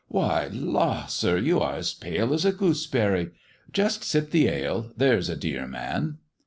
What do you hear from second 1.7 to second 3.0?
as pale as a goose